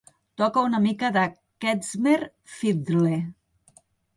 [0.41, 1.25] Toca una mica de
[1.65, 2.17] kezmer
[2.57, 3.15] fiddle